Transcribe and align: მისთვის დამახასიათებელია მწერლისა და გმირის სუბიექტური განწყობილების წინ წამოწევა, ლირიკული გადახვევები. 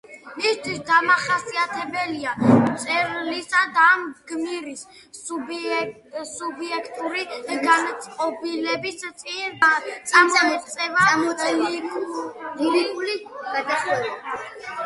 მისთვის 0.43 0.77
დამახასიათებელია 0.85 2.31
მწერლისა 2.45 3.61
და 3.75 3.83
გმირის 4.31 4.81
სუბიექტური 5.19 7.27
განწყობილების 7.67 9.05
წინ 9.25 9.63
წამოწევა, 10.15 11.07
ლირიკული 11.61 13.19
გადახვევები. 13.31 14.45